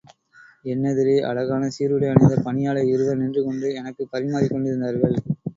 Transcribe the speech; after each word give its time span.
என்னெதிரே 0.65 1.17
அழகான 1.21 1.69
சீருடை 1.69 2.07
அணிந்த 2.07 2.35
பணியாளர் 2.41 2.87
இருவர் 2.87 3.17
நின்று 3.17 3.43
கொண்டு 3.43 3.69
எனக்குப் 3.73 4.11
பரிமாறிக் 4.11 4.51
கொண்டிருந்தார்கள். 4.51 5.17